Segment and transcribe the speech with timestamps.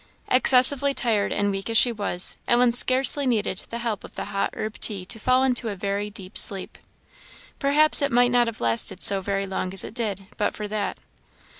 [0.31, 4.49] Excessively tired and weak as she was, Ellen scarcely needed the help of the hot
[4.53, 6.79] herb tea to fall into a very deep sleep;
[7.59, 10.97] perhaps it might not have lasted so very long as it did, but for that.